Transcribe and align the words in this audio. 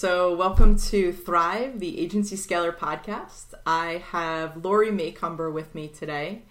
So, 0.00 0.34
welcome 0.34 0.78
to 0.78 1.12
Thrive, 1.12 1.78
the 1.78 2.00
Agency 2.00 2.34
Scaler 2.34 2.72
podcast. 2.72 3.52
I 3.66 4.02
have 4.12 4.64
Lori 4.64 4.90
Macomber 4.90 5.50
with 5.50 5.74
me 5.74 5.88
today. 5.88 6.44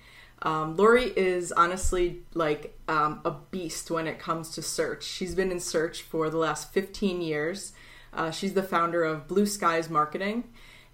Um, 0.44 0.78
Lori 0.78 1.06
is 1.06 1.52
honestly 1.52 2.22
like 2.36 2.78
um, 2.88 3.22
a 3.26 3.32
beast 3.32 3.90
when 3.90 4.06
it 4.06 4.20
comes 4.20 4.52
to 4.52 4.62
search. 4.62 5.04
She's 5.04 5.34
been 5.34 5.52
in 5.52 5.60
search 5.60 6.04
for 6.04 6.30
the 6.30 6.38
last 6.38 6.72
15 6.74 7.22
years. 7.22 7.74
Uh, 8.14 8.30
she's 8.30 8.54
the 8.54 8.62
founder 8.62 9.04
of 9.04 9.28
Blue 9.28 9.48
Skies 9.48 9.90
Marketing, 9.90 10.44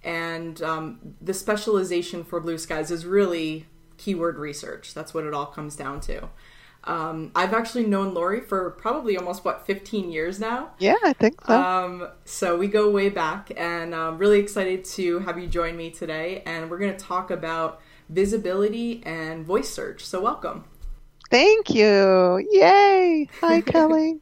and 0.02 0.62
um, 0.62 1.16
the 1.20 1.34
specialization 1.34 2.24
for 2.24 2.40
Blue 2.40 2.58
Skies 2.58 2.90
is 2.90 3.06
really 3.06 3.66
keyword 3.98 4.40
research. 4.40 4.94
That's 4.94 5.14
what 5.14 5.26
it 5.26 5.34
all 5.34 5.48
comes 5.48 5.76
down 5.76 6.00
to. 6.02 6.30
Um, 6.86 7.32
I've 7.36 7.54
actually 7.54 7.86
known 7.86 8.14
Lori 8.14 8.42
for 8.42 8.72
probably 8.72 9.18
almost 9.18 9.44
what 9.44 9.66
15 9.66 10.12
years 10.12 10.40
now. 10.40 10.72
Yeah, 10.78 10.96
I 11.04 11.14
think 11.14 11.42
so. 11.46 11.60
Um, 11.60 12.08
so 12.26 12.58
we 12.58 12.68
go 12.68 12.90
way 12.92 13.10
back, 13.10 13.52
and 13.58 13.96
I'm 13.96 14.18
really 14.18 14.40
excited 14.40 14.86
to 14.86 15.20
have 15.20 15.40
you 15.40 15.48
join 15.48 15.76
me 15.76 15.90
today. 15.90 16.44
And 16.46 16.70
we're 16.70 16.78
going 16.78 16.96
to 16.96 17.04
talk 17.04 17.32
about 17.32 17.82
visibility 18.10 19.02
and 19.04 19.46
voice 19.46 19.70
search. 19.70 20.06
So 20.06 20.22
welcome. 20.22 20.66
Thank 21.32 21.72
you. 21.72 22.46
Yay! 22.52 23.30
Hi, 23.42 23.62
Kelly. 23.66 24.20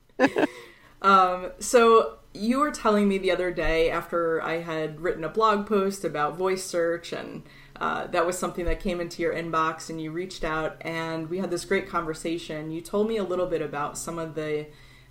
um, 1.02 1.52
so 1.60 2.18
you 2.34 2.60
were 2.60 2.72
telling 2.72 3.08
me 3.08 3.18
the 3.18 3.32
other 3.32 3.52
day 3.52 3.90
after 3.90 4.42
I 4.42 4.62
had 4.62 5.02
written 5.02 5.24
a 5.24 5.30
blog 5.30 5.68
post 5.68 6.04
about 6.04 6.38
voice 6.38 6.64
search 6.64 7.12
and 7.14 7.44
uh, 7.84 8.08
that 8.08 8.26
was 8.26 8.38
something 8.40 8.64
that 8.64 8.80
came 8.80 9.02
into 9.02 9.22
your 9.22 9.34
inbox 9.34 9.90
and 9.90 10.00
you 10.00 10.10
reached 10.10 10.46
out 10.46 10.78
and 10.80 11.30
we 11.30 11.40
had 11.40 11.52
this 11.52 11.66
great 11.66 11.86
conversation. 11.86 12.72
You 12.72 12.80
told 12.80 13.10
me 13.10 13.18
a 13.18 13.26
little 13.26 13.46
bit 13.46 13.62
about 13.62 13.98
some 13.98 14.18
of 14.18 14.36
the 14.36 14.68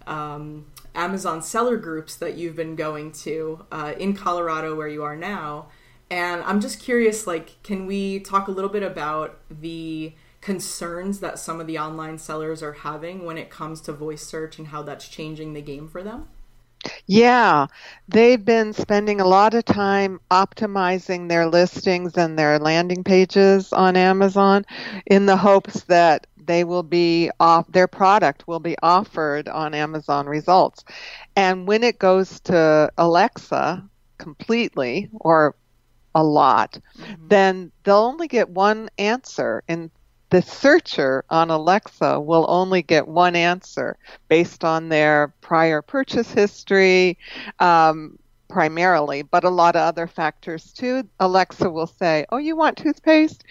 um, 0.07 0.65
Amazon 0.95 1.43
seller 1.43 1.77
groups 1.77 2.17
that 2.17 2.35
you've 2.35 2.57
been 2.57 2.75
going 2.75 3.13
to 3.13 3.67
uh, 3.71 3.93
in 3.99 4.15
Colorado 4.15 4.75
where 4.75 4.89
you 4.89 5.03
are 5.03 5.15
now. 5.15 5.67
And 6.11 6.43
I'm 6.45 6.63
just 6.63 6.81
curious, 6.81 7.27
like, 7.27 7.63
can 7.63 7.87
we 7.87 8.21
talk 8.21 8.49
a 8.49 8.51
little 8.51 8.71
bit 8.71 8.83
about 8.83 9.39
the 9.51 10.15
concerns 10.41 11.21
that 11.21 11.39
some 11.39 11.61
of 11.61 11.67
the 11.67 11.79
online 11.79 12.17
sellers 12.17 12.63
are 12.63 12.73
having 12.73 13.27
when 13.27 13.37
it 13.37 13.51
comes 13.51 13.83
to 13.83 13.93
voice 13.93 14.27
search 14.27 14.59
and 14.59 14.69
how 14.69 14.83
that's 14.83 15.09
changing 15.09 15.53
the 15.53 15.61
game 15.61 15.89
for 15.89 16.03
them? 16.03 16.29
Yeah, 17.07 17.67
they've 18.09 18.45
been 18.45 18.73
spending 18.73 19.21
a 19.21 19.27
lot 19.27 19.55
of 19.55 19.65
time 19.65 20.21
optimizing 20.31 21.29
their 21.29 21.47
listings 21.47 22.17
and 22.17 22.39
their 22.39 22.59
landing 22.59 23.05
pages 23.05 23.73
on 23.73 23.97
Amazon 23.97 24.65
in 25.07 25.27
the 25.27 25.37
hopes 25.37 25.85
that 25.85 26.27
they 26.47 26.65
will 26.65 26.83
be 26.83 27.31
off 27.39 27.67
their 27.69 27.87
product 27.87 28.49
will 28.49 28.61
be 28.61 28.77
offered 28.83 29.49
on 29.49 29.75
Amazon 29.75 30.27
results. 30.27 30.85
And 31.37 31.67
when 31.67 31.83
it 31.85 31.99
goes 31.99 32.41
to 32.41 32.91
Alexa 32.99 33.89
completely 34.19 35.09
or 35.13 35.55
a 36.15 36.23
lot, 36.23 36.79
mm-hmm. 36.99 37.29
then 37.29 37.73
they'll 37.85 37.97
only 37.97 38.29
get 38.29 38.49
one 38.49 38.91
answer 38.99 39.63
in 39.69 39.91
the 40.33 40.41
searcher 40.41 41.25
on 41.29 41.51
Alexa 41.51 42.19
will 42.19 42.47
only 42.49 42.81
get 42.81 43.07
one 43.07 43.37
answer 43.37 43.99
based 44.31 44.65
on 44.65 44.89
their 44.89 45.35
prior 45.43 45.83
purchase 45.83 46.33
history, 46.33 47.19
um, 47.59 48.19
primarily, 48.49 49.21
but 49.21 49.45
a 49.45 49.51
lot 49.51 49.77
of 49.77 49.83
other 49.83 50.07
factors 50.07 50.73
too. 50.73 51.07
Alexa 51.21 51.69
will 51.69 51.87
say, 51.87 52.25
Oh, 52.31 52.39
you 52.39 52.57
want 52.57 52.79
toothpaste? 52.79 53.45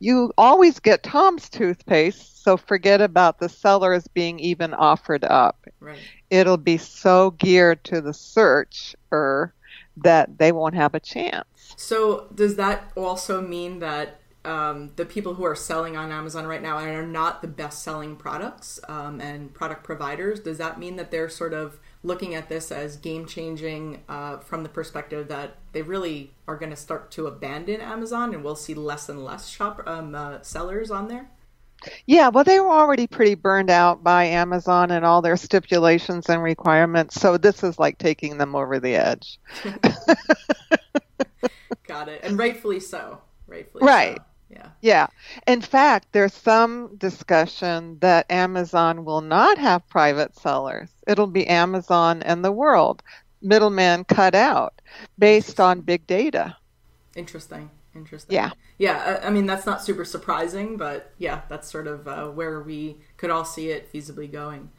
You 0.00 0.30
always 0.36 0.78
get 0.78 1.02
Tom's 1.02 1.48
toothpaste, 1.48 2.44
so 2.44 2.58
forget 2.58 3.00
about 3.00 3.40
the 3.40 3.48
sellers 3.48 4.06
being 4.08 4.38
even 4.38 4.74
offered 4.74 5.24
up. 5.24 5.66
Right. 5.80 5.98
It'll 6.28 6.58
be 6.58 6.76
so 6.76 7.30
geared 7.32 7.82
to 7.84 8.02
the 8.02 8.12
searcher 8.12 9.54
that 9.96 10.36
they 10.36 10.52
won't 10.52 10.74
have 10.74 10.94
a 10.94 11.00
chance. 11.00 11.46
So, 11.76 12.28
does 12.34 12.56
that 12.56 12.92
also 12.96 13.40
mean 13.40 13.78
that 13.78 14.20
um, 14.48 14.92
the 14.96 15.04
people 15.04 15.34
who 15.34 15.44
are 15.44 15.54
selling 15.54 15.96
on 15.96 16.10
Amazon 16.10 16.46
right 16.46 16.62
now 16.62 16.78
and 16.78 16.88
are 16.88 17.06
not 17.06 17.42
the 17.42 17.48
best 17.48 17.82
selling 17.82 18.16
products 18.16 18.80
um, 18.88 19.20
and 19.20 19.52
product 19.52 19.84
providers, 19.84 20.40
does 20.40 20.56
that 20.56 20.78
mean 20.78 20.96
that 20.96 21.10
they're 21.10 21.28
sort 21.28 21.52
of 21.52 21.78
looking 22.02 22.34
at 22.34 22.48
this 22.48 22.72
as 22.72 22.96
game 22.96 23.26
changing 23.26 24.02
uh, 24.08 24.38
from 24.38 24.62
the 24.62 24.68
perspective 24.68 25.28
that 25.28 25.56
they 25.72 25.82
really 25.82 26.32
are 26.46 26.56
going 26.56 26.70
to 26.70 26.76
start 26.76 27.10
to 27.10 27.26
abandon 27.26 27.82
Amazon 27.82 28.32
and 28.32 28.42
we'll 28.42 28.56
see 28.56 28.72
less 28.72 29.10
and 29.10 29.22
less 29.22 29.48
shop 29.48 29.82
um, 29.86 30.14
uh, 30.14 30.40
sellers 30.40 30.90
on 30.90 31.08
there? 31.08 31.28
Yeah, 32.06 32.28
well, 32.28 32.42
they 32.42 32.58
were 32.58 32.70
already 32.70 33.06
pretty 33.06 33.34
burned 33.34 33.70
out 33.70 34.02
by 34.02 34.24
Amazon 34.24 34.90
and 34.90 35.04
all 35.04 35.20
their 35.20 35.36
stipulations 35.36 36.28
and 36.28 36.42
requirements. 36.42 37.20
So 37.20 37.36
this 37.36 37.62
is 37.62 37.78
like 37.78 37.98
taking 37.98 38.38
them 38.38 38.56
over 38.56 38.80
the 38.80 38.96
edge. 38.96 39.38
Got 41.86 42.08
it. 42.08 42.20
And 42.24 42.38
rightfully 42.38 42.80
so. 42.80 43.20
Rightfully 43.46 43.84
right. 43.84 44.16
So. 44.16 44.24
Yeah. 44.58 44.68
Yeah. 44.80 45.06
In 45.46 45.60
fact, 45.60 46.08
there's 46.12 46.34
some 46.34 46.96
discussion 46.96 47.98
that 48.00 48.30
Amazon 48.30 49.04
will 49.04 49.20
not 49.20 49.58
have 49.58 49.88
private 49.88 50.36
sellers. 50.36 50.88
It'll 51.06 51.26
be 51.26 51.46
Amazon 51.46 52.22
and 52.22 52.44
the 52.44 52.52
world, 52.52 53.02
middleman 53.40 54.04
cut 54.04 54.34
out, 54.34 54.80
based 55.18 55.60
on 55.60 55.80
big 55.80 56.06
data. 56.06 56.56
Interesting. 57.14 57.70
Interesting. 57.94 58.34
Yeah. 58.34 58.50
Yeah. 58.78 59.20
I 59.22 59.30
mean, 59.30 59.46
that's 59.46 59.66
not 59.66 59.82
super 59.82 60.04
surprising, 60.04 60.76
but 60.76 61.12
yeah, 61.18 61.42
that's 61.48 61.70
sort 61.70 61.86
of 61.86 62.06
uh, 62.06 62.26
where 62.26 62.60
we 62.60 62.98
could 63.16 63.30
all 63.30 63.44
see 63.44 63.70
it 63.70 63.92
feasibly 63.92 64.30
going. 64.30 64.70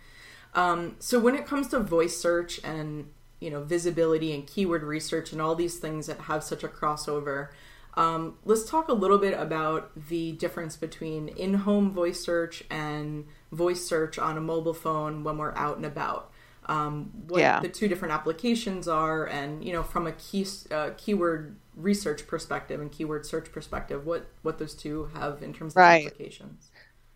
Um, 0.53 0.95
so 0.99 1.19
when 1.19 1.35
it 1.35 1.45
comes 1.45 1.67
to 1.69 1.79
voice 1.79 2.17
search 2.17 2.59
and 2.63 3.11
you 3.39 3.49
know 3.49 3.63
visibility 3.63 4.33
and 4.33 4.45
keyword 4.45 4.83
research 4.83 5.31
and 5.31 5.41
all 5.41 5.55
these 5.55 5.77
things 5.77 6.07
that 6.07 6.21
have 6.21 6.43
such 6.43 6.63
a 6.63 6.67
crossover 6.67 7.49
um, 7.95 8.37
let's 8.45 8.69
talk 8.69 8.87
a 8.87 8.93
little 8.93 9.17
bit 9.17 9.39
about 9.39 9.91
the 10.09 10.33
difference 10.33 10.75
between 10.75 11.29
in 11.29 11.53
home 11.55 11.91
voice 11.91 12.19
search 12.19 12.63
and 12.69 13.25
voice 13.51 13.85
search 13.85 14.19
on 14.19 14.37
a 14.37 14.41
mobile 14.41 14.73
phone 14.73 15.23
when 15.23 15.37
we're 15.37 15.55
out 15.55 15.77
and 15.77 15.85
about. 15.85 16.31
Um, 16.65 17.11
what 17.27 17.39
yeah. 17.39 17.59
the 17.59 17.67
two 17.67 17.87
different 17.87 18.13
applications 18.13 18.87
are, 18.87 19.25
and 19.25 19.63
you 19.63 19.73
know, 19.73 19.81
from 19.81 20.05
a 20.05 20.11
key 20.11 20.45
uh, 20.69 20.91
keyword 20.97 21.55
research 21.75 22.27
perspective 22.27 22.79
and 22.79 22.91
keyword 22.91 23.25
search 23.25 23.51
perspective, 23.51 24.05
what 24.05 24.27
what 24.43 24.59
those 24.59 24.75
two 24.75 25.09
have 25.15 25.41
in 25.41 25.51
terms 25.51 25.73
of 25.73 25.77
right. 25.77 26.05
applications. 26.05 26.68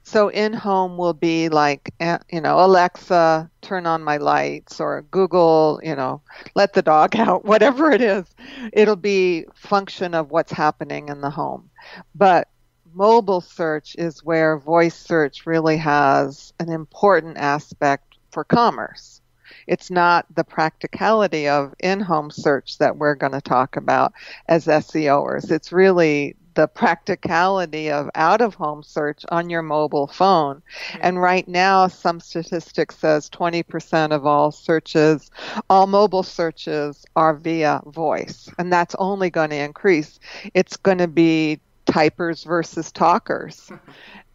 So 0.03 0.28
in 0.30 0.53
home 0.53 0.97
will 0.97 1.14
be 1.14 1.50
like, 1.50 1.94
eh, 2.00 2.18
you 2.31 2.41
know, 2.41 2.59
Alexa, 2.64 3.50
turn 3.62 3.86
on 3.88 4.03
my 4.03 4.18
lights, 4.18 4.80
or 4.80 5.02
Google, 5.12 5.80
you 5.84 5.96
know, 5.96 6.22
let 6.56 6.74
the 6.74 6.81
dog 6.81 7.16
out, 7.18 7.46
whatever 7.46 7.91
it 7.91 8.02
is. 8.02 8.25
It'll 8.74 8.96
be 8.97 9.46
function 9.56 10.14
of 10.14 10.30
what's 10.31 10.52
happening 10.52 11.09
in 11.09 11.22
the 11.22 11.30
home. 11.30 11.69
But 12.16 12.50
mobile 12.94 13.41
search 13.41 13.96
is 13.97 14.24
where 14.24 14.58
voice 14.58 14.96
search 14.96 15.46
really 15.46 15.78
has 15.78 16.53
an 16.59 16.70
important 16.70 17.38
aspect 17.38 18.18
for 18.31 18.44
commerce. 18.44 19.22
It's 19.68 19.90
not 19.90 20.25
the 20.35 20.44
practicality 20.44 21.47
of 21.47 21.74
in 21.80 22.00
home 22.02 22.31
search 22.31 22.78
that 22.80 22.97
we're 22.97 23.16
going 23.16 23.34
to 23.34 23.41
talk 23.41 23.78
about 23.78 24.14
as 24.47 24.68
SEOers. 24.68 25.52
It's 25.52 25.72
really 25.72 26.35
the 26.56 26.68
practicality 26.68 27.90
of 27.90 28.09
out 28.16 28.41
of 28.41 28.56
home 28.56 28.84
search 28.84 29.24
on 29.30 29.50
your 29.50 29.62
mobile 29.62 30.08
phone. 30.08 30.58
Mm-hmm. 30.58 31.00
And 31.02 31.22
right 31.22 31.47
now, 31.47 31.88
some 31.88 32.19
statistics 32.19 32.97
says 32.97 33.30
20% 33.30 34.12
of 34.12 34.25
all 34.25 34.52
searches, 34.52 35.31
all 35.69 35.88
mobile 35.88 36.24
searches 36.24 37.06
are 37.16 37.34
via 37.34 37.81
voice. 37.86 38.50
And 38.58 38.72
that's 38.72 38.96
only 39.00 39.29
going 39.29 39.50
to 39.52 39.55
increase. 39.58 40.20
It's 40.53 40.78
going 40.78 41.00
to 41.00 41.08
be 41.08 41.59
typers 41.85 42.46
versus 42.46 42.91
talkers. 42.91 43.72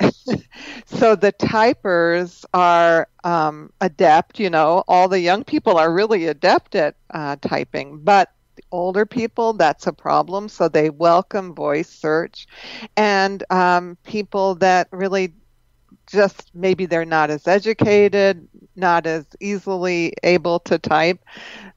so 0.86 1.16
the 1.16 1.32
typers 1.32 2.44
are 2.54 3.08
um, 3.24 3.72
adept, 3.80 4.38
you 4.38 4.50
know, 4.50 4.84
all 4.86 5.08
the 5.08 5.20
young 5.20 5.44
people 5.44 5.76
are 5.76 5.92
really 5.92 6.26
adept 6.26 6.74
at 6.74 6.94
uh, 7.10 7.36
typing, 7.40 7.98
but 7.98 8.32
older 8.70 9.06
people, 9.06 9.52
that's 9.54 9.86
a 9.86 9.92
problem. 9.92 10.48
So 10.48 10.68
they 10.68 10.90
welcome 10.90 11.54
voice 11.54 11.88
search. 11.88 12.46
And 12.96 13.42
um, 13.50 13.96
people 14.04 14.56
that 14.56 14.88
really 14.92 15.34
just 16.06 16.50
maybe 16.54 16.86
they're 16.86 17.04
not 17.04 17.30
as 17.30 17.46
educated, 17.46 18.48
not 18.76 19.06
as 19.06 19.26
easily 19.40 20.14
able 20.22 20.58
to 20.60 20.78
type. 20.78 21.20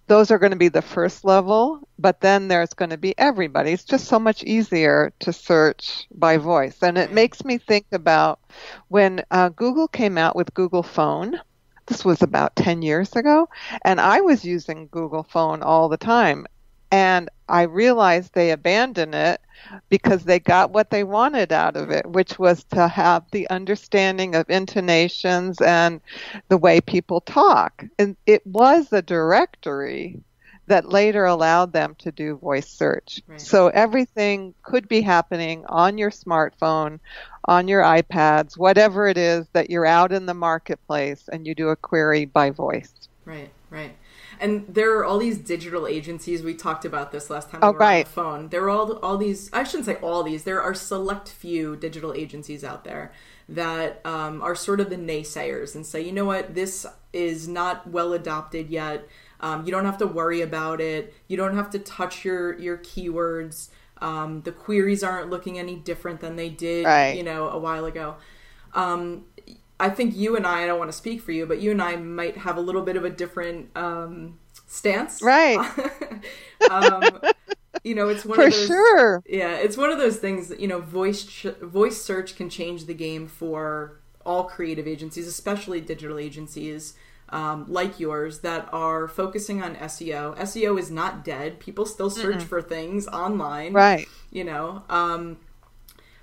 Those 0.07 0.31
are 0.31 0.39
going 0.39 0.51
to 0.51 0.57
be 0.57 0.69
the 0.69 0.81
first 0.81 1.24
level, 1.25 1.88
but 1.98 2.22
then 2.22 2.48
there's 2.48 2.74
going 2.74 2.92
to 2.92 2.98
be 2.98 3.18
everybody. 3.18 3.72
It's 3.72 3.84
just 3.86 4.07
so 4.07 4.19
much 4.19 4.44
easier 4.44 5.12
to 5.19 5.34
search 5.34 6.07
by 6.13 6.38
voice. 6.38 6.81
And 6.84 6.98
it 6.98 7.12
makes 7.12 7.44
me 7.45 7.57
think 7.57 7.88
about 7.92 8.39
when 8.89 9.24
uh, 9.31 9.50
Google 9.50 9.88
came 9.88 10.18
out 10.18 10.36
with 10.36 10.54
Google 10.54 10.84
Phone. 10.84 11.39
This 11.88 12.06
was 12.06 12.22
about 12.22 12.56
10 12.56 12.81
years 12.81 13.16
ago, 13.16 13.50
and 13.84 14.00
I 14.00 14.22
was 14.22 14.45
using 14.45 14.88
Google 14.92 15.24
Phone 15.24 15.62
all 15.63 15.89
the 15.89 15.98
time. 15.98 16.45
And 16.92 17.30
I 17.48 17.64
realized 17.64 18.34
they 18.34 18.52
abandoned 18.52 19.16
it 19.16 19.42
because 19.90 20.24
they 20.24 20.40
got 20.40 20.72
what 20.72 20.90
they 20.90 21.04
wanted 21.04 21.52
out 21.52 21.78
of 21.78 21.90
it, 21.90 22.06
which 22.06 22.38
was 22.38 22.64
to 22.66 22.88
have 22.88 23.24
the 23.32 23.50
understanding 23.50 24.36
of 24.36 24.50
intonations 24.50 25.62
and 25.62 26.02
the 26.50 26.58
way 26.58 26.82
people 26.82 27.22
talk. 27.22 27.86
And 27.98 28.18
it 28.26 28.46
was 28.46 28.92
a 28.92 29.02
directory 29.02 30.20
that 30.68 30.90
later 30.90 31.26
allowed 31.26 31.74
them 31.74 31.96
to 32.00 32.12
do 32.12 32.38
voice 32.38 32.70
search. 32.70 33.22
Right. 33.28 33.42
So 33.42 33.68
everything 33.68 34.54
could 34.64 34.88
be 34.88 35.02
happening 35.02 35.66
on 35.68 35.98
your 35.98 36.12
smartphone, 36.12 37.00
on 37.46 37.68
your 37.68 37.84
iPads, 37.84 38.58
whatever 38.58 39.08
it 39.08 39.18
is 39.18 39.48
that 39.54 39.70
you're 39.70 39.86
out 39.86 40.12
in 40.12 40.26
the 40.26 40.34
marketplace 40.34 41.28
and 41.32 41.46
you 41.46 41.56
do 41.56 41.70
a 41.70 41.76
query 41.76 42.26
by 42.26 42.52
voice. 42.52 42.94
Right, 43.26 43.50
right. 43.70 43.92
And 44.42 44.66
there 44.68 44.98
are 44.98 45.06
all 45.06 45.20
these 45.20 45.38
digital 45.38 45.86
agencies. 45.88 46.42
We 46.44 46.56
talked 46.56 46.84
about 46.84 47.12
this 47.12 47.30
last 47.30 47.50
time 47.52 47.60
Oh, 47.64 47.68
we 47.70 47.74
were 47.74 47.80
right. 47.80 47.98
on 47.98 48.04
the 48.04 48.10
phone. 48.10 48.50
There 48.50 48.64
are 48.64 48.70
all 48.72 48.94
all 48.98 49.18
these. 49.18 49.50
I 49.54 49.64
shouldn't 49.64 49.86
say 49.86 49.96
all 49.98 50.24
these. 50.24 50.44
There 50.44 50.62
are 50.62 50.74
select 50.74 51.30
few 51.30 51.76
digital 51.76 52.14
agencies 52.14 52.64
out 52.64 52.84
there 52.84 53.14
that 53.48 54.02
um, 54.06 54.42
are 54.42 54.56
sort 54.56 54.80
of 54.80 54.90
the 54.90 54.96
naysayers 54.96 55.76
and 55.76 55.86
say, 55.86 56.02
you 56.02 56.12
know 56.12 56.26
what, 56.26 56.56
this 56.56 56.86
is 57.14 57.48
not 57.48 57.88
well 57.88 58.14
adopted 58.14 58.70
yet. 58.70 59.08
Um, 59.42 59.66
you 59.66 59.72
don't 59.72 59.86
have 59.86 59.98
to 60.00 60.08
worry 60.08 60.42
about 60.42 60.82
it. 60.82 61.14
You 61.28 61.38
don't 61.38 61.56
have 61.56 61.70
to 61.72 61.80
touch 61.80 62.26
your 62.26 62.58
your 62.60 62.78
keywords. 62.78 63.70
Um, 64.00 64.42
the 64.42 64.52
queries 64.52 65.04
aren't 65.04 65.30
looking 65.30 65.60
any 65.60 65.76
different 65.76 66.22
than 66.22 66.36
they 66.36 66.50
did, 66.50 66.86
Right. 66.86 67.12
you 67.16 67.22
know, 67.24 67.50
a 67.50 67.60
while 67.60 67.86
ago. 67.86 68.16
Um, 68.74 69.26
I 69.81 69.89
think 69.89 70.16
you 70.16 70.36
and 70.38 70.45
I, 70.45 70.63
I 70.63 70.66
don't 70.68 70.80
want 70.80 70.92
to 70.92 70.98
speak 70.98 71.22
for 71.22 71.31
you, 71.31 71.45
but 71.45 71.60
you 71.60 71.72
and 71.72 71.81
I 71.81 71.95
might 71.95 72.38
have 72.38 72.57
a 72.57 72.62
little 72.62 72.83
bit 72.83 72.95
of 72.95 73.04
a 73.04 73.10
different 73.10 73.75
um, 73.75 74.38
stance. 74.68 75.22
Right. 75.22 75.57
um, 76.72 77.04
you 77.83 77.95
know, 77.95 78.07
it's 78.10 78.24
one 78.24 78.36
For 78.36 78.45
of 78.48 78.54
those. 78.54 78.68
sure. 78.68 79.24
Yeah, 79.28 79.56
it's 79.56 79.78
one 79.78 79.89
of 79.89 79.98
those 79.98 80.18
things 80.18 80.48
that 80.50 80.60
you 80.60 80.68
know, 80.68 80.80
voice 80.80 81.24
ch- 81.25 81.57
voice 81.62 82.01
search 82.01 82.36
can 82.36 82.50
change 82.50 82.86
the 82.86 82.94
game 82.94 83.28
for 83.28 84.00
all 84.25 84.44
creative 84.44 84.88
agencies, 84.88 85.28
especially 85.28 85.81
digital 85.81 86.19
agencies 86.19 86.94
um, 87.30 87.66
like 87.68 88.00
yours 88.00 88.39
that 88.42 88.69
are 88.74 89.07
focusing 89.07 89.63
on 89.63 89.75
SEO. 89.77 90.38
SEO 90.38 90.77
is 90.77 90.92
not 90.92 91.24
dead. 91.25 91.60
People 91.60 91.86
still 91.86 92.10
search 92.10 92.44
for 92.44 92.62
things 92.62 93.07
online 93.07 93.74
Right. 93.74 94.07
you 94.31 94.44
know 94.44 94.84
um 94.89 95.38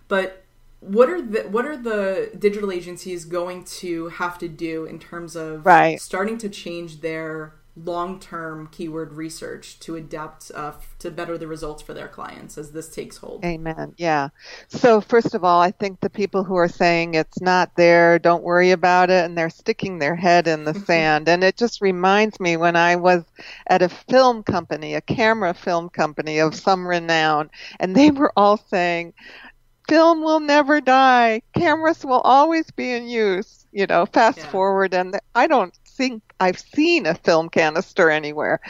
but 0.07 0.45
what 0.81 1.09
are 1.11 1.21
the 1.21 1.41
what 1.49 1.65
are 1.67 1.77
the 1.77 2.31
digital 2.39 2.71
agencies 2.71 3.25
going 3.25 3.65
to 3.65 4.09
have 4.09 4.39
to 4.39 4.49
do 4.49 4.85
in 4.85 4.99
terms 4.99 5.37
of 5.37 5.67
Right. 5.67 6.01
starting 6.01 6.39
to 6.39 6.49
change 6.49 7.01
their 7.01 7.55
long-term 7.77 8.69
keyword 8.73 9.13
research 9.13 9.79
to 9.81 9.95
adapt 9.95 10.51
uh, 10.55 10.73
to 10.99 11.11
better 11.13 11.39
the 11.39 11.47
results 11.47 11.81
for 11.83 11.95
their 11.95 12.09
clients 12.09 12.59
as 12.59 12.73
this 12.73 12.89
takes 12.89 13.19
hold 13.19 13.45
Amen. 13.45 13.95
Yeah. 13.99 14.31
So, 14.69 15.01
first 15.01 15.35
of 15.35 15.45
all, 15.45 15.61
I 15.61 15.71
think 15.71 16.01
the 16.01 16.11
people 16.11 16.43
who 16.43 16.57
are 16.57 16.69
saying 16.69 17.15
it's 17.15 17.41
not 17.41 17.77
there, 17.77 18.19
don't 18.19 18.43
worry 18.43 18.73
about 18.73 19.11
it, 19.11 19.25
and 19.25 19.39
they're 19.39 19.49
sticking 19.51 19.99
their 19.99 20.17
head 20.17 20.49
in 20.49 20.65
the 20.65 20.75
sand. 20.87 21.29
And 21.29 21.45
it 21.45 21.57
just 21.57 21.81
reminds 21.81 22.41
me 22.41 22.57
when 22.57 22.75
I 22.75 22.97
was 22.97 23.25
at 23.69 23.83
a 23.83 23.89
film 23.89 24.43
company, 24.43 24.95
a 24.95 25.01
camera 25.01 25.55
film 25.55 25.89
company 25.89 26.41
of 26.41 26.55
some 26.57 26.87
renown, 26.87 27.51
and 27.79 27.95
they 27.95 28.11
were 28.11 28.33
all 28.37 28.57
saying, 28.57 29.15
film 29.89 30.23
will 30.23 30.41
never 30.41 30.81
die, 30.81 31.43
cameras 31.55 32.05
will 32.05 32.21
always 32.21 32.71
be 32.71 32.93
in 32.93 33.09
use. 33.09 33.67
You 33.73 33.87
know, 33.87 34.07
fast 34.07 34.39
Yeah. 34.39 34.47
forward, 34.47 34.95
and 34.95 35.19
I 35.35 35.47
don't 35.47 35.75
think 35.85 36.23
I've 36.41 36.59
seen 36.59 37.05
a 37.07 37.15
film 37.15 37.49
canister 37.49 38.11
anywhere. 38.11 38.61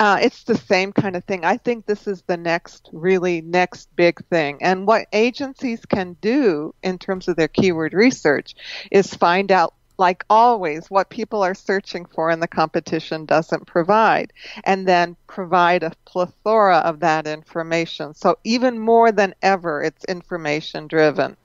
Uh, 0.00 0.18
it's 0.22 0.44
the 0.44 0.56
same 0.56 0.92
kind 0.92 1.14
of 1.14 1.24
thing. 1.24 1.44
I 1.44 1.56
think 1.58 1.86
this 1.86 2.06
is 2.06 2.22
the 2.26 2.36
next, 2.36 2.88
really 2.92 3.42
next 3.42 3.94
big 3.94 4.24
thing. 4.28 4.58
And 4.62 4.86
what 4.86 5.06
agencies 5.12 5.84
can 5.84 6.16
do 6.20 6.74
in 6.82 6.98
terms 6.98 7.28
of 7.28 7.36
their 7.36 7.48
keyword 7.48 7.92
research 7.92 8.54
is 8.90 9.12
find 9.14 9.52
out, 9.52 9.74
like 10.00 10.24
always, 10.30 10.90
what 10.90 11.10
people 11.10 11.42
are 11.44 11.54
searching 11.54 12.06
for 12.06 12.30
and 12.30 12.42
the 12.42 12.48
competition 12.48 13.26
doesn't 13.26 13.66
provide, 13.66 14.32
and 14.64 14.88
then 14.88 15.14
provide 15.26 15.82
a 15.82 15.92
plethora 16.06 16.78
of 16.78 17.00
that 17.00 17.26
information. 17.26 18.14
So 18.14 18.38
even 18.42 18.78
more 18.78 19.12
than 19.12 19.34
ever, 19.42 19.82
it's 19.82 20.04
information 20.06 20.88
driven. 20.88 21.36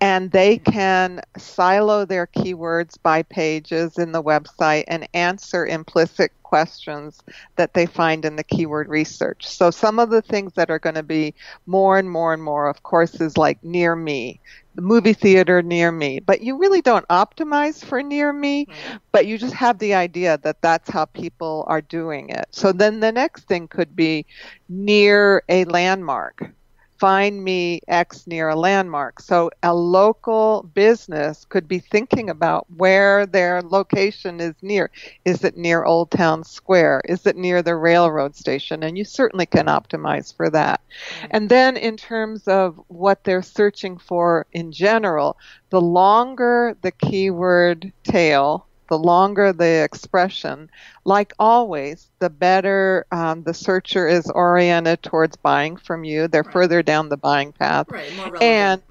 And 0.00 0.30
they 0.30 0.58
can 0.58 1.22
silo 1.38 2.04
their 2.04 2.26
keywords 2.26 2.96
by 3.02 3.22
pages 3.22 3.98
in 3.98 4.12
the 4.12 4.22
website 4.22 4.84
and 4.86 5.08
answer 5.14 5.66
implicit 5.66 6.30
questions 6.54 7.20
that 7.56 7.74
they 7.74 7.84
find 7.84 8.24
in 8.24 8.36
the 8.36 8.44
keyword 8.44 8.88
research. 8.88 9.44
So 9.44 9.72
some 9.72 9.98
of 9.98 10.10
the 10.10 10.22
things 10.22 10.52
that 10.52 10.70
are 10.70 10.78
going 10.78 10.94
to 10.94 11.02
be 11.02 11.34
more 11.66 11.98
and 11.98 12.08
more 12.08 12.32
and 12.32 12.40
more, 12.40 12.68
of 12.68 12.84
course, 12.84 13.20
is 13.20 13.36
like 13.36 13.58
near 13.64 13.96
me, 13.96 14.38
the 14.76 14.82
movie 14.82 15.14
theater 15.14 15.62
near 15.62 15.90
me. 15.90 16.20
But 16.20 16.42
you 16.42 16.56
really 16.56 16.80
don't 16.80 17.08
optimize 17.08 17.84
for 17.84 18.04
near 18.04 18.32
me, 18.32 18.66
mm-hmm. 18.66 18.96
but 19.10 19.26
you 19.26 19.36
just 19.36 19.54
have 19.54 19.80
the 19.80 19.94
idea 19.94 20.38
that 20.44 20.62
that's 20.62 20.88
how 20.88 21.06
people 21.06 21.64
are 21.66 21.80
doing 21.80 22.28
it. 22.28 22.46
So 22.52 22.70
then 22.70 23.00
the 23.00 23.10
next 23.10 23.48
thing 23.48 23.66
could 23.66 23.96
be 23.96 24.24
near 24.68 25.42
a 25.48 25.64
landmark 25.64 26.52
find 26.98 27.42
me 27.42 27.80
X 27.88 28.26
near 28.26 28.48
a 28.48 28.56
landmark. 28.56 29.20
So 29.20 29.50
a 29.62 29.74
local 29.74 30.68
business 30.74 31.44
could 31.48 31.66
be 31.68 31.78
thinking 31.78 32.30
about 32.30 32.66
where 32.76 33.26
their 33.26 33.62
location 33.62 34.40
is 34.40 34.54
near. 34.62 34.90
Is 35.24 35.44
it 35.44 35.56
near 35.56 35.84
Old 35.84 36.10
Town 36.10 36.44
Square? 36.44 37.02
Is 37.06 37.26
it 37.26 37.36
near 37.36 37.62
the 37.62 37.76
railroad 37.76 38.36
station? 38.36 38.82
And 38.82 38.96
you 38.96 39.04
certainly 39.04 39.46
can 39.46 39.66
optimize 39.66 40.34
for 40.34 40.50
that. 40.50 40.80
Mm-hmm. 40.88 41.26
And 41.30 41.48
then 41.48 41.76
in 41.76 41.96
terms 41.96 42.46
of 42.48 42.80
what 42.88 43.24
they're 43.24 43.42
searching 43.42 43.98
for 43.98 44.46
in 44.52 44.72
general, 44.72 45.36
the 45.70 45.80
longer 45.80 46.76
the 46.82 46.92
keyword 46.92 47.92
tail, 48.04 48.66
the 48.94 49.06
longer 49.06 49.52
the 49.52 49.82
expression, 49.84 50.68
like 51.04 51.32
always, 51.38 52.10
the 52.20 52.30
better 52.30 53.06
um, 53.12 53.44
the 53.44 53.54
searcher 53.54 54.08
is 54.08 54.30
oriented 54.30 55.02
towards 55.02 55.36
buying 55.36 55.76
from 55.76 56.04
you. 56.04 56.28
They're 56.28 56.44
Right. 56.44 56.58
further 56.58 56.82
down 56.82 57.08
the 57.08 57.16
buying 57.18 57.52
path. 57.52 57.88
right 57.90 58.14
more 58.14 58.30
relevant 58.30 58.72
And 58.72 58.82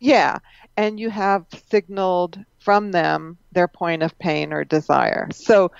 yeah, 0.00 0.38
and 0.76 0.98
you 1.00 1.10
have 1.10 1.46
signaled 1.70 2.38
from 2.60 2.92
them 2.92 3.38
their 3.52 3.68
point 3.68 4.02
of 4.02 4.18
pain 4.18 4.52
or 4.52 4.64
desire. 4.64 5.28
So 5.32 5.70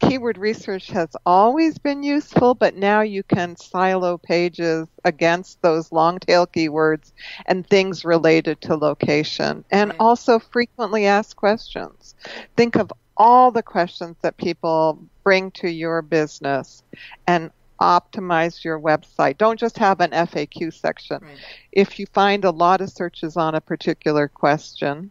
keyword 0.00 0.38
research 0.38 0.88
has 0.88 1.08
always 1.26 1.78
been 1.78 2.02
useful, 2.02 2.54
but 2.54 2.74
now 2.76 3.00
you 3.02 3.22
can 3.24 3.56
silo 3.56 4.18
pages 4.18 4.88
against 5.04 5.62
those 5.62 5.92
long 5.92 6.18
tail 6.18 6.46
keywords 6.46 7.12
and 7.46 7.66
things 7.66 8.04
related 8.04 8.60
to 8.62 8.76
location 8.76 9.64
and 9.70 9.92
Right. 9.92 10.00
also 10.00 10.38
frequently 10.38 11.06
asked 11.06 11.36
questions. 11.36 12.14
Think 12.56 12.76
of 12.76 12.90
all 13.16 13.50
the 13.50 13.62
questions 13.62 14.16
that 14.22 14.36
people 14.36 14.98
bring 15.24 15.50
to 15.52 15.68
your 15.70 16.02
business 16.02 16.82
and 17.26 17.50
optimize 17.80 18.64
your 18.64 18.80
website. 18.80 19.36
Don't 19.38 19.58
just 19.60 19.76
have 19.78 20.00
an 20.00 20.10
FAQ 20.10 20.72
section 20.72 21.18
right 21.22 21.38
if 21.72 21.98
you 21.98 22.06
find 22.06 22.44
a 22.44 22.50
lot 22.50 22.80
of 22.80 22.88
searches 22.90 23.36
on 23.36 23.54
a 23.54 23.60
particular 23.60 24.28
question, 24.28 25.10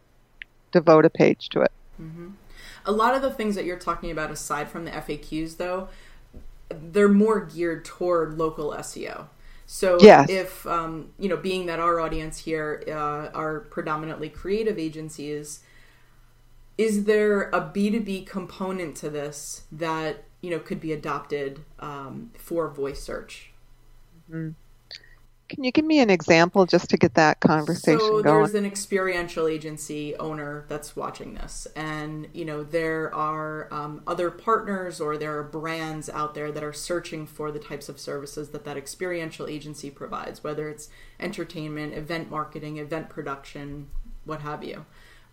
devote 0.72 1.06
a 1.06 1.10
page 1.12 1.50
to 1.50 1.62
it. 1.62 1.72
Mm-hmm. 2.02 2.30
a 2.86 2.92
lot 2.92 3.16
of 3.16 3.22
the 3.22 3.32
things 3.32 3.56
that 3.56 3.66
you're 3.66 3.80
talking 3.80 4.12
about 4.12 4.32
aside 4.32 4.68
from 4.68 4.84
the 4.86 4.92
FAQs 4.92 5.58
though 5.58 5.88
they're 6.70 7.08
more 7.08 7.40
geared 7.46 7.86
toward 7.86 8.38
local 8.38 8.72
SEO 8.72 9.28
so 9.68 9.98
Yes. 10.02 10.30
if 10.30 10.68
um, 10.68 11.12
you 11.18 11.30
know 11.30 11.38
being 11.38 11.68
that 11.68 11.80
our 11.80 12.00
audience 12.02 12.40
here 12.40 12.84
uh, 12.88 13.30
are 13.38 13.62
predominantly 13.70 14.28
creative 14.30 14.78
agencies 14.78 15.62
is 16.78 17.06
there 17.06 17.44
a 17.50 17.62
B2B 17.62 18.26
component 18.26 18.96
to 18.98 19.10
this 19.10 19.64
that 19.72 20.26
you 20.42 20.50
know 20.50 20.60
could 20.60 20.80
be 20.80 20.92
adopted 20.92 21.62
um, 21.80 22.32
for 22.38 22.70
voice 22.70 23.02
search? 23.02 23.52
Can 25.48 25.64
you 25.64 25.72
give 25.72 25.86
me 25.86 26.00
an 26.00 26.10
example 26.10 26.66
just 26.66 26.90
to 26.90 26.98
get 26.98 27.14
that 27.14 27.40
conversation 27.40 28.00
so 28.00 28.24
going? 28.24 28.24
there's 28.24 28.56
an 28.56 28.66
experiential 28.66 29.48
agency 29.48 30.16
owner 30.16 30.66
that's 30.68 30.96
watching 30.96 31.36
this 31.36 31.68
and 31.76 32.28
you 32.34 32.44
know 32.44 32.64
there 32.64 33.14
are 33.14 33.72
um, 33.72 34.02
other 34.08 34.32
partners 34.32 35.00
or 35.00 35.18
there 35.18 35.38
are 35.38 35.44
brands 35.44 36.10
out 36.10 36.34
there 36.34 36.52
that 36.52 36.64
are 36.64 36.74
searching 36.74 37.28
for 37.28 37.52
the 37.52 37.60
types 37.60 37.90
of 37.90 38.00
services 38.00 38.50
that 38.50 38.66
that 38.66 38.76
experiential 38.76 39.46
agency 39.46 39.92
provides 39.92 40.44
whether 40.44 40.68
it's 40.68 40.90
entertainment 41.20 41.94
event 41.94 42.32
marketing 42.32 42.78
event 42.78 43.08
production 43.08 43.88
what 44.24 44.42
have 44.42 44.64
you 44.64 44.84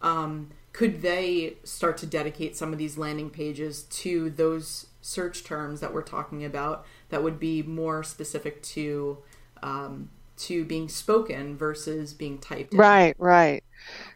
um, 0.03 0.51
could 0.73 1.03
they 1.03 1.57
start 1.65 1.97
to 1.99 2.07
dedicate 2.07 2.57
some 2.57 2.73
of 2.73 2.79
these 2.79 2.99
landing 2.99 3.31
pages 3.31 3.85
to 3.85 4.31
those 4.31 4.87
search 5.01 5.45
terms 5.45 5.81
that 5.81 5.93
we're 5.93 6.03
talking 6.03 6.45
about 6.45 6.87
that 7.11 7.23
would 7.23 7.39
be 7.39 7.63
more 7.63 8.03
specific 8.03 8.63
to 8.63 9.19
um, 9.63 10.09
to 10.37 10.65
being 10.65 10.89
spoken 10.89 11.57
versus 11.57 12.15
being 12.15 12.39
typed 12.39 12.73
in. 12.73 12.81
Right, 12.81 13.15
right. 13.19 13.63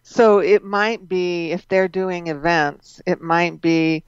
So 0.02 0.38
it 0.38 0.64
might 0.64 1.08
be 1.08 1.52
if 1.52 1.68
they're 1.68 1.88
doing 1.88 2.28
events, 2.28 3.00
it 3.06 3.20
might 3.20 3.60
be 3.60 4.02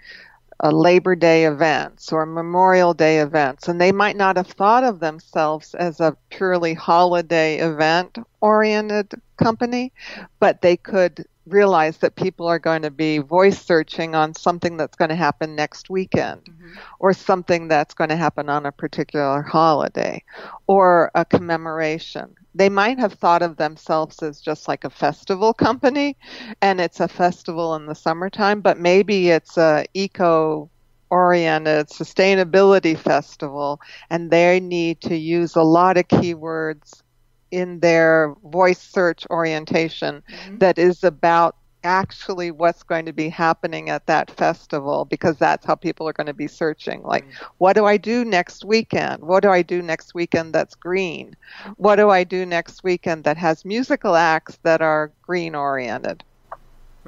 a 0.60 0.72
Labor 0.72 1.14
Day 1.14 1.44
events 1.44 2.12
or 2.12 2.26
Memorial 2.26 2.92
Day 2.92 3.20
events, 3.20 3.68
and 3.68 3.80
they 3.80 3.92
might 3.92 4.16
not 4.16 4.36
have 4.36 4.48
thought 4.48 4.82
of 4.82 4.98
themselves 4.98 5.74
as 5.74 6.00
a 6.00 6.16
purely 6.30 6.74
holiday 6.74 7.58
event 7.58 8.18
oriented 8.40 9.14
company, 9.36 9.92
but 10.40 10.60
they 10.60 10.76
could 10.76 11.24
realize 11.52 11.98
that 11.98 12.16
people 12.16 12.46
are 12.46 12.58
going 12.58 12.82
to 12.82 12.90
be 12.90 13.18
voice 13.18 13.60
searching 13.60 14.14
on 14.14 14.34
something 14.34 14.76
that's 14.76 14.96
going 14.96 15.08
to 15.08 15.14
happen 15.14 15.54
next 15.54 15.90
weekend 15.90 16.44
mm-hmm. 16.44 16.72
or 16.98 17.12
something 17.12 17.68
that's 17.68 17.94
going 17.94 18.10
to 18.10 18.16
happen 18.16 18.48
on 18.48 18.66
a 18.66 18.72
particular 18.72 19.42
holiday 19.42 20.22
or 20.66 21.10
a 21.14 21.24
commemoration. 21.24 22.34
They 22.54 22.68
might 22.68 22.98
have 22.98 23.14
thought 23.14 23.42
of 23.42 23.56
themselves 23.56 24.22
as 24.22 24.40
just 24.40 24.68
like 24.68 24.84
a 24.84 24.90
festival 24.90 25.52
company 25.52 26.16
and 26.60 26.80
it's 26.80 27.00
a 27.00 27.08
festival 27.08 27.74
in 27.74 27.86
the 27.86 27.94
summertime, 27.94 28.60
but 28.60 28.78
maybe 28.78 29.30
it's 29.30 29.56
a 29.56 29.84
eco 29.94 30.70
oriented 31.10 31.88
sustainability 31.88 32.96
festival 32.96 33.80
and 34.10 34.30
they 34.30 34.60
need 34.60 35.00
to 35.00 35.16
use 35.16 35.56
a 35.56 35.62
lot 35.62 35.96
of 35.96 36.06
keywords 36.08 37.02
in 37.50 37.80
their 37.80 38.34
voice 38.44 38.80
search 38.80 39.26
orientation 39.30 40.22
mm-hmm. 40.30 40.58
that 40.58 40.78
is 40.78 41.04
about 41.04 41.56
actually 41.84 42.50
what's 42.50 42.82
going 42.82 43.06
to 43.06 43.12
be 43.12 43.28
happening 43.28 43.88
at 43.88 44.04
that 44.06 44.30
festival 44.32 45.04
because 45.04 45.38
that's 45.38 45.64
how 45.64 45.76
people 45.76 46.08
are 46.08 46.12
going 46.12 46.26
to 46.26 46.34
be 46.34 46.48
searching. 46.48 47.02
Like 47.02 47.24
mm-hmm. 47.24 47.44
what 47.58 47.74
do 47.74 47.84
i 47.84 47.96
do 47.96 48.24
next 48.24 48.64
weekend? 48.64 49.22
What 49.22 49.42
do 49.42 49.50
i 49.50 49.62
do 49.62 49.80
next 49.80 50.14
weekend 50.14 50.52
that's 50.52 50.74
green? 50.74 51.36
What 51.76 51.96
do 51.96 52.10
i 52.10 52.24
do 52.24 52.44
next 52.44 52.82
weekend 52.82 53.24
that 53.24 53.36
has 53.36 53.64
musical 53.64 54.16
acts 54.16 54.58
that 54.64 54.82
are 54.82 55.12
green 55.22 55.54
oriented 55.54 56.24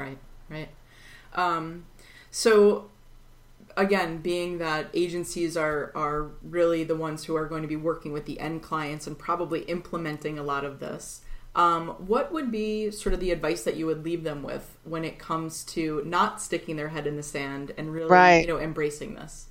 right 0.01 0.19
right. 0.49 0.69
Um, 1.35 1.85
so 2.31 2.91
again, 3.81 4.19
being 4.19 4.59
that 4.59 4.89
agencies 4.95 5.57
are 5.57 5.93
are 5.95 6.31
really 6.43 6.85
the 6.85 6.97
ones 6.97 7.25
who 7.25 7.35
are 7.35 7.47
going 7.47 7.63
to 7.63 7.69
be 7.69 7.77
working 7.77 8.13
with 8.13 8.27
the 8.27 8.39
end 8.39 8.63
clients 8.63 9.07
and 9.07 9.19
probably 9.19 9.61
implementing 9.63 10.39
a 10.39 10.43
lot 10.43 10.65
of 10.65 10.79
this. 10.79 11.23
Um, 11.55 11.89
what 12.07 12.33
would 12.33 12.53
be 12.53 12.93
sort 12.93 13.13
of 13.13 13.19
the 13.19 13.33
advice 13.33 13.65
that 13.65 13.75
you 13.75 13.87
would 13.87 14.05
leave 14.05 14.23
them 14.23 14.45
with 14.45 14.77
when 14.85 15.05
it 15.05 15.19
comes 15.19 15.65
to 15.65 16.01
not 16.07 16.41
sticking 16.41 16.77
their 16.77 16.91
head 16.91 17.09
in 17.09 17.17
the 17.17 17.25
sand 17.25 17.73
and 17.77 17.93
really, 17.93 18.09
right. 18.09 18.41
you 18.41 18.47
know, 18.47 18.61
embracing 18.61 19.15
this? 19.15 19.47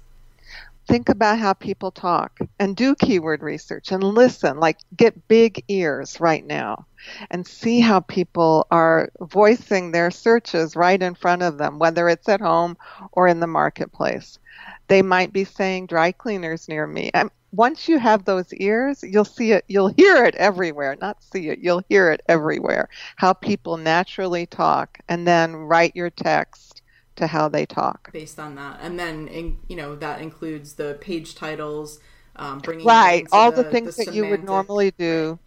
Think 0.90 1.08
about 1.08 1.38
how 1.38 1.54
people 1.54 1.92
talk 1.92 2.40
and 2.58 2.76
do 2.76 2.96
keyword 2.96 3.44
research 3.44 3.92
and 3.92 4.04
listen, 4.04 4.60
like 4.60 4.80
get 4.98 5.28
big 5.28 5.64
ears 5.68 6.20
right 6.20 6.44
now 6.44 6.88
and 7.30 7.46
see 7.46 7.80
how 7.80 8.00
people 8.00 8.66
are 8.72 9.12
voicing 9.22 9.92
their 9.92 10.10
searches 10.10 10.76
right 10.76 11.00
in 11.00 11.14
front 11.14 11.44
of 11.44 11.60
them, 11.60 11.78
whether 11.78 12.10
it's 12.10 12.28
at 12.28 12.42
home 12.42 12.76
or 13.12 13.28
in 13.28 13.40
the 13.40 13.46
marketplace. 13.46 14.40
They 14.88 15.04
might 15.04 15.32
be 15.32 15.46
saying 15.46 15.86
dry 15.86 16.12
cleaners 16.12 16.68
near 16.68 16.88
me. 16.88 17.12
And 17.14 17.30
once 17.52 17.88
you 17.88 18.00
have 18.00 18.26
those 18.26 18.52
ears, 18.56 19.04
you'll 19.04 19.26
see 19.26 19.52
it, 19.52 19.66
you'll 19.68 19.94
hear 19.96 20.26
it 20.26 20.34
everywhere, 20.36 20.98
not 21.00 21.24
see 21.24 21.50
it, 21.50 21.60
you'll 21.60 21.84
hear 21.88 22.12
it 22.12 22.22
everywhere. 22.28 22.90
How 23.16 23.34
people 23.34 23.78
naturally 23.78 24.48
talk 24.48 24.98
and 25.08 25.28
then 25.28 25.56
write 25.56 25.96
your 25.96 26.10
text 26.10 26.79
to 27.20 27.28
how 27.28 27.50
they 27.50 27.66
talk. 27.66 28.12
Based 28.12 28.40
on 28.40 28.56
that. 28.56 28.80
And 28.82 28.98
then 28.98 29.28
in, 29.28 29.60
you 29.68 29.76
know 29.76 29.96
that 29.98 30.22
includes 30.22 30.74
the 30.74 30.98
page 31.00 31.36
titles 31.36 32.00
um, 32.36 32.60
bringing 32.60 32.86
right 32.86 33.28
all 33.32 33.52
the, 33.52 33.64
the 33.64 33.70
things 33.70 33.98
the 33.98 34.06
that 34.06 34.14
you 34.14 34.28
would 34.28 34.44
normally 34.44 34.92
do. 34.92 35.40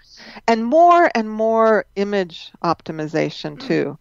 And 0.46 0.64
more 0.64 1.10
and 1.14 1.28
more 1.28 1.86
image 1.96 2.52
optimization 2.62 3.56
mm-hmm. 3.56 3.68
too. 3.68 3.98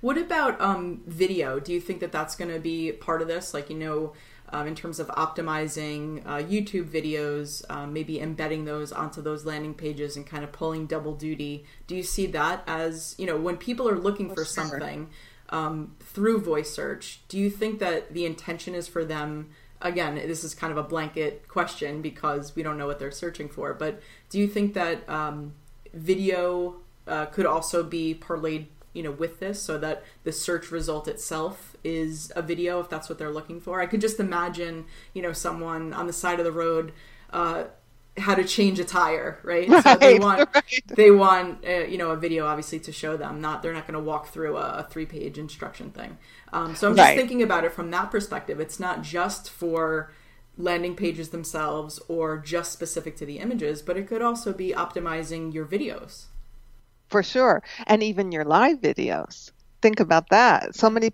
What 0.00 0.16
about 0.16 0.60
um, 0.60 1.02
video? 1.06 1.58
Do 1.58 1.72
you 1.72 1.80
think 1.80 1.98
that 2.00 2.12
that's 2.12 2.36
going 2.36 2.52
to 2.52 2.60
be 2.60 2.92
part 2.92 3.20
of 3.20 3.28
this? 3.28 3.52
Like 3.52 3.68
you 3.68 3.76
know 3.76 4.12
um, 4.50 4.66
in 4.66 4.74
terms 4.74 4.98
of 4.98 5.08
optimizing 5.08 6.22
uh, 6.26 6.38
YouTube 6.38 6.88
videos, 6.88 7.62
um, 7.70 7.92
maybe 7.92 8.20
embedding 8.20 8.64
those 8.64 8.92
onto 8.92 9.20
those 9.20 9.44
landing 9.44 9.74
pages 9.74 10.16
and 10.16 10.26
kind 10.26 10.42
of 10.42 10.52
pulling 10.52 10.86
double 10.86 11.14
duty. 11.14 11.64
Do 11.86 11.94
you 11.94 12.02
see 12.02 12.26
that 12.28 12.62
as, 12.66 13.14
you 13.18 13.26
know, 13.26 13.36
when 13.36 13.56
people 13.56 13.88
are 13.88 13.98
looking 13.98 14.28
for, 14.28 14.36
for 14.36 14.44
sure. 14.44 14.66
something, 14.66 15.10
um, 15.50 15.96
through 16.00 16.40
voice 16.40 16.70
search, 16.70 17.20
do 17.28 17.38
you 17.38 17.50
think 17.50 17.78
that 17.78 18.12
the 18.12 18.26
intention 18.26 18.74
is 18.74 18.88
for 18.88 19.04
them? 19.04 19.50
Again, 19.80 20.16
this 20.16 20.42
is 20.44 20.54
kind 20.54 20.72
of 20.72 20.76
a 20.76 20.82
blanket 20.82 21.46
question 21.48 22.02
because 22.02 22.56
we 22.56 22.62
don't 22.62 22.78
know 22.78 22.86
what 22.86 22.98
they're 22.98 23.10
searching 23.10 23.48
for. 23.48 23.74
But 23.74 24.00
do 24.28 24.38
you 24.38 24.48
think 24.48 24.74
that 24.74 25.08
um, 25.08 25.54
video 25.94 26.76
uh, 27.06 27.26
could 27.26 27.46
also 27.46 27.82
be 27.82 28.14
parlayed, 28.14 28.66
you 28.92 29.02
know, 29.02 29.12
with 29.12 29.38
this, 29.38 29.62
so 29.62 29.78
that 29.78 30.02
the 30.24 30.32
search 30.32 30.70
result 30.70 31.06
itself 31.06 31.76
is 31.84 32.32
a 32.34 32.42
video, 32.42 32.80
if 32.80 32.90
that's 32.90 33.08
what 33.08 33.18
they're 33.18 33.30
looking 33.30 33.60
for? 33.60 33.80
I 33.80 33.86
could 33.86 34.00
just 34.00 34.18
imagine, 34.18 34.84
you 35.14 35.22
know, 35.22 35.32
someone 35.32 35.92
on 35.92 36.06
the 36.06 36.12
side 36.12 36.40
of 36.40 36.44
the 36.44 36.52
road. 36.52 36.92
Uh, 37.30 37.64
how 38.18 38.34
to 38.34 38.44
change 38.44 38.78
a 38.78 38.84
tire, 38.84 39.38
right? 39.42 39.68
right 39.68 39.82
so 39.82 39.94
they 39.96 40.18
want 40.18 40.48
right. 40.54 40.82
they 40.88 41.10
want 41.10 41.64
uh, 41.66 41.84
you 41.84 41.98
know 41.98 42.10
a 42.10 42.16
video 42.16 42.46
obviously 42.46 42.80
to 42.80 42.92
show 42.92 43.16
them. 43.16 43.40
Not 43.40 43.62
they're 43.62 43.72
not 43.72 43.86
going 43.86 43.98
to 43.98 44.04
walk 44.04 44.28
through 44.28 44.56
a, 44.56 44.78
a 44.78 44.86
three 44.90 45.06
page 45.06 45.38
instruction 45.38 45.90
thing. 45.90 46.18
Um, 46.52 46.74
so 46.74 46.88
I'm 46.88 46.96
just 46.96 47.08
right. 47.08 47.18
thinking 47.18 47.42
about 47.42 47.64
it 47.64 47.72
from 47.72 47.90
that 47.90 48.10
perspective. 48.10 48.60
It's 48.60 48.80
not 48.80 49.02
just 49.02 49.50
for 49.50 50.12
landing 50.56 50.96
pages 50.96 51.28
themselves 51.28 52.00
or 52.08 52.38
just 52.38 52.72
specific 52.72 53.16
to 53.16 53.26
the 53.26 53.38
images, 53.38 53.80
but 53.80 53.96
it 53.96 54.08
could 54.08 54.22
also 54.22 54.52
be 54.52 54.72
optimizing 54.72 55.54
your 55.54 55.64
videos. 55.64 56.24
For 57.08 57.22
sure, 57.22 57.62
and 57.86 58.02
even 58.02 58.32
your 58.32 58.44
live 58.44 58.80
videos. 58.80 59.52
Think 59.80 60.00
about 60.00 60.30
that. 60.30 60.74
So 60.74 60.90
many 60.90 61.12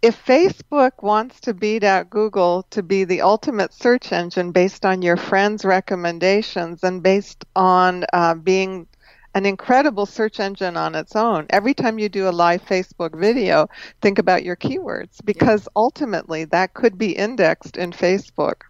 if 0.00 0.24
Facebook 0.24 1.02
wants 1.02 1.40
to 1.40 1.54
beat 1.54 1.82
out 1.82 2.10
Google 2.10 2.64
to 2.70 2.82
be 2.82 3.04
the 3.04 3.22
ultimate 3.22 3.72
search 3.72 4.12
engine 4.12 4.52
based 4.52 4.86
on 4.86 5.02
your 5.02 5.16
friends' 5.16 5.64
recommendations 5.64 6.84
and 6.84 7.02
based 7.02 7.44
on 7.56 8.04
uh, 8.12 8.34
being 8.34 8.86
an 9.34 9.44
incredible 9.44 10.06
search 10.06 10.40
engine 10.40 10.76
on 10.76 10.94
its 10.94 11.16
own, 11.16 11.46
every 11.50 11.74
time 11.74 11.98
you 11.98 12.08
do 12.08 12.28
a 12.28 12.30
live 12.30 12.64
Facebook 12.64 13.18
video, 13.18 13.68
think 14.00 14.18
about 14.18 14.44
your 14.44 14.56
keywords 14.56 15.24
because 15.24 15.64
yeah. 15.64 15.72
ultimately 15.74 16.44
that 16.44 16.74
could 16.74 16.96
be 16.96 17.16
indexed 17.16 17.76
in 17.76 17.90
Facebook. 17.90 18.62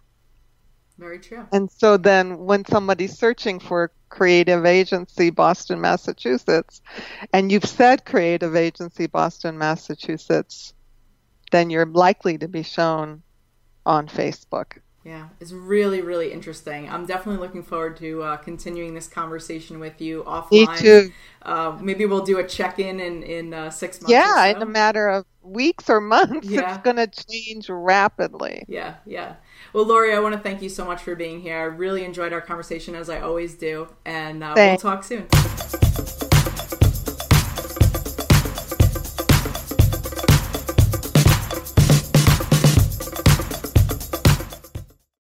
Very 0.97 1.19
true. 1.19 1.45
And 1.53 1.71
so 1.71 1.95
then 1.95 2.39
when 2.39 2.65
somebody's 2.65 3.17
searching 3.17 3.59
for 3.59 3.91
creative 4.09 4.65
agency 4.65 5.29
Boston, 5.29 5.79
Massachusetts, 5.79 6.81
and 7.31 7.51
you've 7.51 7.65
said 7.65 8.03
creative 8.03 8.55
agency 8.55 9.07
Boston, 9.07 9.57
Massachusetts, 9.57 10.73
then 11.51 11.69
you're 11.69 11.85
likely 11.85 12.37
to 12.37 12.47
be 12.47 12.63
shown 12.63 13.23
on 13.85 14.07
Facebook. 14.07 14.77
Yeah, 15.03 15.29
it's 15.39 15.53
really, 15.53 16.01
really 16.01 16.31
interesting. 16.31 16.89
I'm 16.89 17.05
definitely 17.05 17.39
looking 17.39 17.63
forward 17.63 17.97
to 17.97 18.21
uh, 18.21 18.37
continuing 18.37 18.93
this 18.93 19.07
conversation 19.07 19.79
with 19.79 20.01
you 20.01 20.23
offline. 20.27 20.51
Me 20.51 20.77
too. 20.77 21.11
Uh, 21.41 21.77
maybe 21.81 22.05
we'll 22.05 22.25
do 22.25 22.37
a 22.37 22.43
check 22.43 22.79
in 22.79 22.99
in, 22.99 23.23
in 23.23 23.53
uh, 23.53 23.69
six 23.69 24.01
months. 24.01 24.11
Yeah, 24.11 24.51
so. 24.51 24.57
in 24.57 24.61
a 24.61 24.65
matter 24.65 25.07
of 25.07 25.25
weeks 25.41 25.89
or 25.89 26.01
months. 26.01 26.47
Yeah. 26.47 26.75
It's 26.75 26.83
going 26.83 26.97
to 26.97 27.07
change 27.07 27.69
rapidly. 27.69 28.65
Yeah, 28.67 28.95
yeah. 29.05 29.35
Well, 29.73 29.85
Lori, 29.85 30.13
I 30.13 30.19
want 30.19 30.35
to 30.35 30.39
thank 30.39 30.61
you 30.61 30.69
so 30.69 30.85
much 30.85 31.01
for 31.01 31.15
being 31.15 31.41
here. 31.41 31.57
I 31.57 31.63
really 31.63 32.03
enjoyed 32.03 32.33
our 32.33 32.41
conversation, 32.41 32.93
as 32.93 33.09
I 33.09 33.21
always 33.21 33.55
do. 33.55 33.87
And 34.05 34.43
uh, 34.43 34.53
we'll 34.55 34.77
talk 34.77 35.03
soon. 35.03 35.27